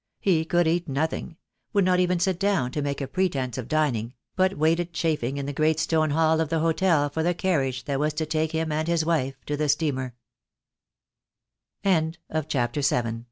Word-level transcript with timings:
He 0.19 0.45
could 0.45 0.67
eat 0.67 0.87
nothing; 0.89 1.37
would 1.73 1.85
not 1.85 1.99
even 1.99 2.19
sit 2.19 2.39
down 2.39 2.71
to 2.71 2.81
make 2.81 3.01
a 3.01 3.07
pretence 3.07 3.55
of 3.59 3.67
dining: 3.67 4.15
but 4.35 4.57
waited 4.57 4.93
chafing 4.93 5.37
in 5.37 5.45
the 5.45 5.53
great 5.53 5.79
stone 5.79 6.09
hall 6.09 6.41
of 6.41 6.49
the 6.49 6.57
hotel 6.57 7.07
for 7.07 7.21
the 7.21 7.35
carriage 7.35 7.83
that 7.83 7.99
was 7.99 8.15
to 8.15 8.25
take 8.25 8.51
him 8.51 8.71
and 8.71 8.87
his 8.87 9.05
wife 9.05 9.35
to 9.45 9.55
the 9.55 9.69
steame 9.69 10.11